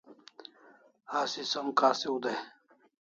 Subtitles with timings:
[1.19, 2.39] Asi som kasiu dai